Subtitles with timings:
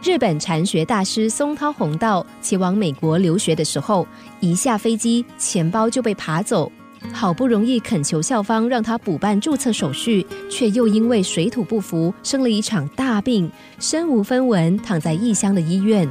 [0.00, 4.06] 日本禅学大师松涛弘道前往美国留学的时候，
[4.38, 6.70] 一下飞机钱包就被扒走，
[7.12, 13.50] 好不容易恳求校方让他补办注册手续，却又因为水土不服生了一场大病，
[13.80, 16.08] 身无分文，躺在异乡的医院。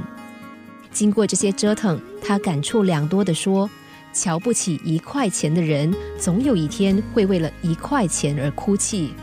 [0.92, 3.70] 经过这些折腾，他感触良多的说
[4.12, 9.14] ：“瞧不起一块钱的人，总有一天会为了一块钱而哭泣。”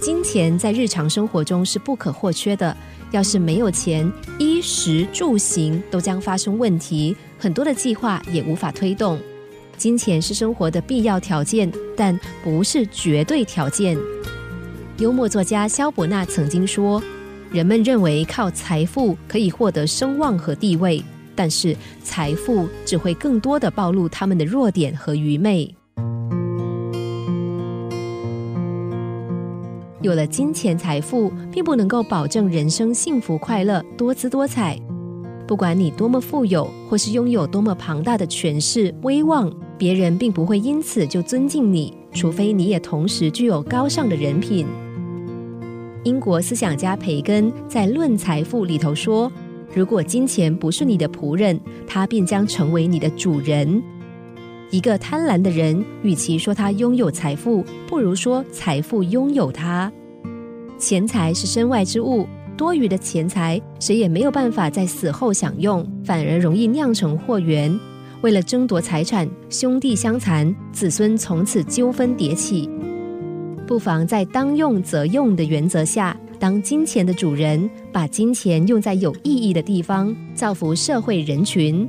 [0.00, 2.74] 金钱在日常生活中是不可或缺的。
[3.10, 9.18] 要是没有钱，衣食住行都将发生问题，很多的计划也无法推动。
[9.76, 13.98] 金钱是生活的必要条件，但不是绝对条件。
[14.98, 17.02] 幽默作家萧伯纳曾经说
[17.50, 21.02] ：“人们认为靠财富可以获得声望和地位，
[21.34, 21.74] 但是
[22.04, 25.74] 财富只会更多的暴露他们的弱点和愚昧。”
[30.02, 34.78] 有了金钱财富，并不能够保证人生幸福快乐、多姿多彩。
[35.46, 44.66] 不管你多么富有，或是拥有多么庞大的权势、威望，别人并不会因此就尊敬你，除非你也同时具有高尚的人品。
[46.04, 49.30] 英国思想家培根在《论财富》里头说
[49.74, 53.82] ：“如果金钱不是你的仆人，他便将成为你的主人。”
[54.70, 59.90] 一个贪婪的人，与其说他拥有财富，不如说财富拥有他。
[60.78, 62.26] 钱财是身外之物，
[62.56, 67.76] 多余的钱财谁也没有办法在死后享用，反而容易酿成祸源。
[68.22, 72.70] 为了争夺财产，兄弟相残，子孙从此纠纷迭起。
[73.66, 81.88] 不妨在当用则用的原则下，当金钱的主人，把金钱用在有意义的地方，造福社会人群。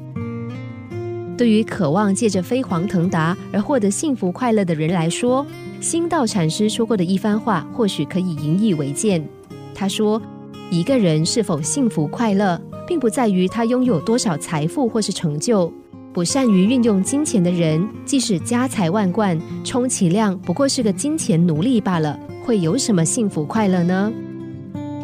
[1.42, 5.44] 对于渴望借着飞黄腾达而获得幸福快乐的人来说，
[5.80, 9.28] 新道禅师说过的一番话或许可以引以为鉴。
[9.74, 10.22] 他说
[10.70, 15.74] ：“一个人是否幸福快乐，并不在于他拥有多少财富或是成就。
[16.14, 24.14] 不善于运用金钱的人，即使家财万贯，充其量不过是个金钱奴隶罢了，会有什么幸福快乐呢？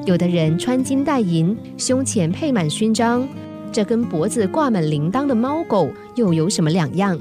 [0.06, 3.28] 有的人穿金戴银，胸前配满勋章。”
[3.72, 7.20] 这跟脖子挂满铃铛的猫狗又有什么两样？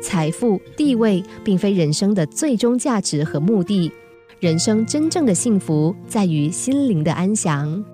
[0.00, 3.90] 财富、地位并非人生的最终价值和目的，
[4.40, 7.84] 人生真正的幸福在于心灵的安详。